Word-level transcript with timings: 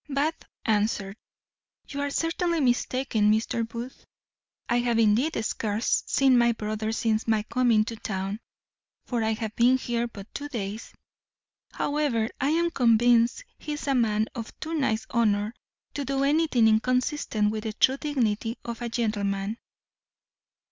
Bath 0.09 0.45
answered, 0.65 1.15
"You 1.87 2.01
are 2.01 2.09
certainly 2.09 2.59
mistaken, 2.59 3.31
Mr. 3.31 3.67
Booth. 3.67 4.03
I 4.67 4.79
have 4.79 4.97
indeed 4.97 5.35
scarce 5.45 6.01
seen 6.07 6.39
my 6.39 6.53
brother 6.53 6.91
since 6.91 7.27
my 7.27 7.43
coming 7.43 7.85
to 7.85 7.95
town; 7.97 8.39
for 9.05 9.23
I 9.23 9.33
have 9.33 9.55
been 9.55 9.77
here 9.77 10.07
but 10.07 10.33
two 10.33 10.49
days; 10.49 10.91
however, 11.73 12.29
I 12.39 12.49
am 12.49 12.71
convinced 12.71 13.43
he 13.59 13.73
is 13.73 13.85
a 13.87 13.93
man 13.93 14.25
of 14.33 14.59
too 14.59 14.73
nice 14.73 15.05
honour 15.13 15.53
to 15.93 16.03
do 16.03 16.23
anything 16.23 16.67
inconsistent 16.67 17.51
with 17.51 17.65
the 17.65 17.73
true 17.73 17.97
dignity 17.97 18.57
of 18.65 18.81
a 18.81 18.89
gentleman." 18.89 19.59